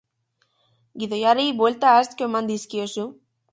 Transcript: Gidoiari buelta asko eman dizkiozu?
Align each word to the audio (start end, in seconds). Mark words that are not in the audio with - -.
Gidoiari 1.03 1.45
buelta 1.61 1.93
asko 2.01 2.29
eman 2.31 2.53
dizkiozu? 2.55 3.09